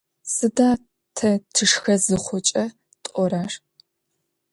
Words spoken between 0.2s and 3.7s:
Sıda te tışşxe zıxhuç'e t'orer?